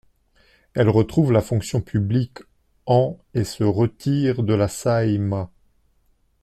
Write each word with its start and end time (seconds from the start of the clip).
Elle 0.73 0.89
retrouve 0.89 1.31
la 1.31 1.41
fonction 1.43 1.79
publique 1.79 2.39
en 2.87 3.19
et 3.35 3.43
se 3.43 3.63
retire 3.63 4.41
de 4.41 4.55
la 4.55 4.67
Saeima. 4.67 5.51